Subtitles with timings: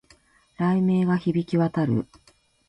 [0.57, 2.07] 雷鳴が響き渡る